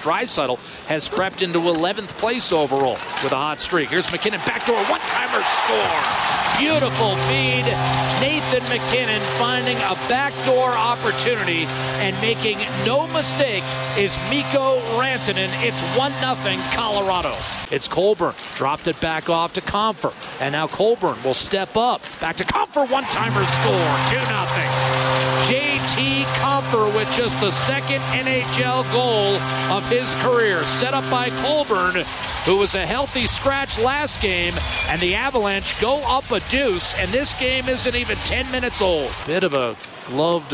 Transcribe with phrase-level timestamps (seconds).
[0.00, 3.90] Draisaitl has crept into 11th place overall with a hot streak.
[3.90, 6.30] Here's MacKinnon, backdoor one-timer score.
[6.58, 7.64] Beautiful feed.
[8.20, 11.64] Nathan MacKinnon finding a backdoor opportunity
[12.04, 13.64] and making no mistake
[13.96, 15.48] is Mikko Rantanen.
[15.62, 17.34] It's 1-0 Colorado.
[17.70, 18.34] It's Colborne.
[18.56, 20.12] Dropped it back off to Compher.
[20.40, 22.02] And now Colborne will step up.
[22.20, 22.90] Back to Compher.
[22.90, 23.96] One-timer score.
[24.10, 24.79] 2-0.
[27.12, 29.34] Just the second NHL goal
[29.74, 32.04] of his career, set up by Colborne,
[32.44, 34.52] who was a healthy scratch last game,
[34.88, 39.12] and the Avalanche go up a deuce, and this game isn't even 10 minutes old.
[39.26, 39.76] Bit of a
[40.06, 40.52] gloved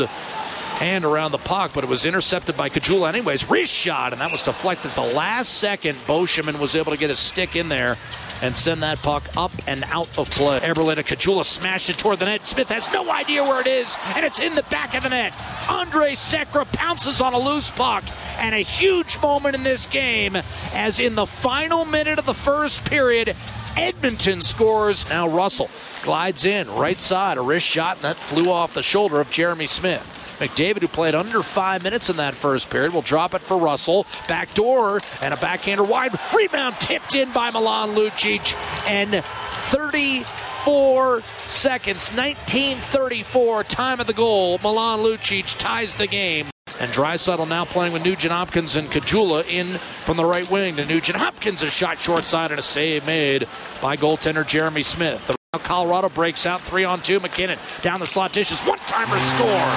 [0.79, 3.49] hand around the puck, but it was intercepted by Caggiula anyways.
[3.49, 5.95] Wrist shot, and that was deflected the last second.
[6.07, 7.97] Beauchemin was able to get his stick in there
[8.41, 10.59] and send that puck up and out of play.
[10.59, 12.45] Eberle to Caggiula smashed it toward the net.
[12.45, 15.33] Smith has no idea where it is, and it's in the back of the net.
[15.67, 18.03] Andrej Sekera pounces on a loose puck,
[18.37, 20.37] and a huge moment in this game
[20.73, 23.35] as in the final minute of the first period,
[23.75, 25.07] Edmonton scores.
[25.09, 25.69] Now Russell
[26.03, 29.67] glides in, right side, a wrist shot, and that flew off the shoulder of Jeremy
[29.67, 30.16] Smith.
[30.39, 34.05] McDavid, who played under five minutes in that first period, will drop it for Russell.
[34.27, 36.11] Back door and a backhander wide.
[36.35, 38.55] Rebound tipped in by Milan Lucic.
[38.87, 39.23] And
[39.71, 44.59] 34 seconds, 1934, time of the goal.
[44.59, 46.47] Milan Lucic ties the game.
[46.79, 50.85] And Draisaitl now playing with Nugent Hopkins and Caggiula in from the right wing to
[50.85, 51.63] Nugent Hopkins.
[51.63, 53.47] A shot short side and a save made
[53.81, 55.25] by goaltender Jeremy Smith.
[55.25, 57.19] The Colorado breaks out three on two.
[57.19, 58.61] MacKinnon down the slot dishes.
[58.61, 59.67] One timer score.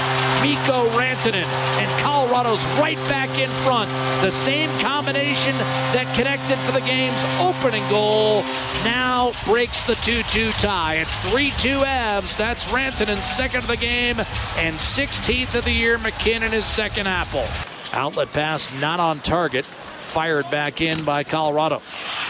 [0.43, 1.47] Mikko Rantanen.
[1.79, 3.91] And Colorado's right back in front.
[4.23, 5.53] The same combination
[5.93, 8.43] that connected for the game's opening goal
[8.85, 10.97] now breaks the 2 2 tie.
[10.97, 12.37] It's 3 2 Avs.
[12.37, 14.19] That's Rantanen's second of the game
[14.59, 15.99] and 16th of the year.
[15.99, 17.45] MacKinnon is second apple.
[17.93, 19.65] Outlet pass not on target.
[19.65, 21.81] Fired back in by Colorado.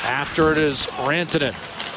[0.05, 1.55] After it is Rantanen.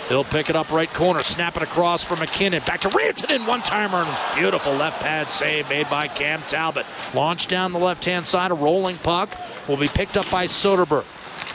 [0.09, 2.61] He'll pick it up right corner, snap it across for MacKinnon.
[2.65, 4.05] Back to Rantanen, in one timer.
[4.35, 6.85] Beautiful left pad save made by Cam Talbot.
[7.13, 9.33] Launch down the left hand side, a rolling puck
[9.67, 11.05] will be picked up by Soderberg.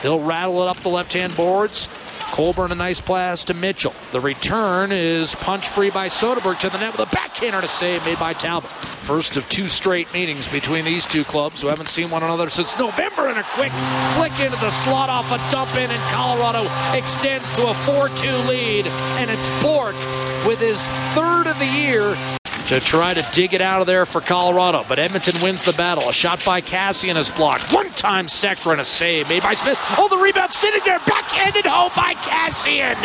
[0.01, 1.87] He'll rattle it up the left hand boards.
[2.31, 3.93] Colborne a nice pass to Mitchell.
[4.11, 8.05] The return is punch free by Soderberg to the net with a backhander to save
[8.05, 8.69] made by Talbot.
[8.69, 12.77] First of two straight meetings between these two clubs who haven't seen one another since
[12.77, 13.27] November.
[13.27, 13.71] And a quick
[14.13, 16.63] flick into the slot off a dump in, and Colorado
[16.97, 18.87] extends to a 4 2 lead.
[19.17, 19.95] And it's Bourque
[20.47, 22.15] with his third of the year
[22.69, 24.85] to try to dig it out of there for Colorado.
[24.87, 26.07] But Edmonton wins the battle.
[26.07, 27.73] A shot by Kassian is blocked.
[27.73, 29.75] One time Sekera and a save made by Smith.
[29.97, 32.95] Oh, the rebound sitting there, backhanded home by Kassian.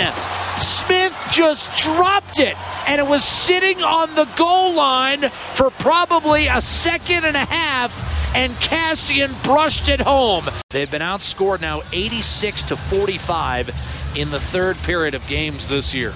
[0.61, 2.55] Smith just dropped it,
[2.87, 8.13] and it was sitting on the goal line for probably a second and a half
[8.35, 10.45] and Kassian brushed it home.
[10.71, 13.71] They've been outscored now 86 to 45
[14.17, 16.13] in the third period of games this year.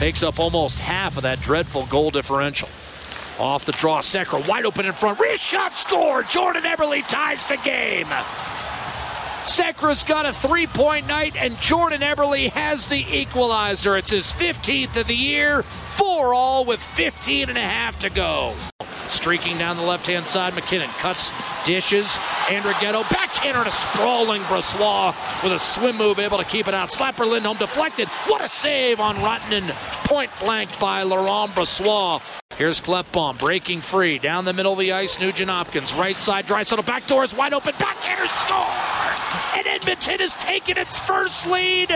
[0.00, 2.68] Makes up almost half of that dreadful goal differential.
[3.38, 5.18] Off the draw, Sekera wide open in front.
[5.18, 6.22] Wrist shot score.
[6.22, 8.06] Jordan Eberle ties the game.
[9.44, 13.96] Sekera's got a three point night, and Jordan Eberle has the equalizer.
[13.96, 18.54] It's his 15th of the year, four all with 15 and a half to go.
[19.08, 21.30] Streaking down the left hand side, MacKinnon cuts,
[21.64, 22.16] dishes.
[22.46, 26.90] Andrighetto backhand on a sprawling Brossoit with a swim move, able to keep it out.
[26.90, 28.08] Slapper Lindholm deflected.
[28.26, 29.68] What a save on Rantanen.
[30.04, 32.22] Point blank by Laurent Brossoit.
[32.56, 35.18] Here's Klefbom breaking free down the middle of the ice.
[35.18, 36.46] Nugent Hopkins right side.
[36.46, 37.74] Draisaitl back door is wide open.
[37.78, 39.58] Backhander score.
[39.58, 41.88] And Edmonton has taken its first lead.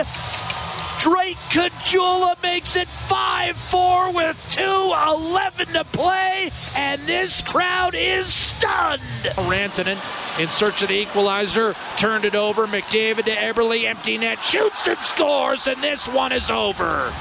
[0.99, 9.01] Drake Caggiula makes it 5 4 with 2.11 to play, and this crowd is stunned.
[9.47, 9.97] Rantanen
[10.39, 12.67] in search of the equalizer, turned it over.
[12.67, 17.11] McDavid to Eberle, empty net, shoots and scores, and this one is over.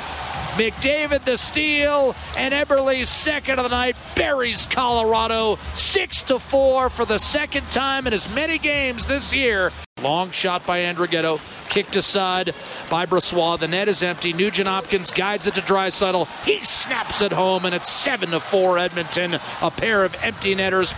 [0.55, 7.05] McDavid the steal, and Eberle's second of the night buries Colorado six to four for
[7.05, 9.71] the second time in as many games this year.
[10.03, 12.55] Long shot by Andrighetto, kicked aside
[12.89, 13.59] by Brossoit.
[13.61, 14.33] The net is empty.
[14.33, 16.29] Nugent Hopkins guides it to Draisaitl.
[16.45, 19.39] He snaps it home, and it's seven to four Edmonton.
[19.61, 20.95] A pair of empty netters.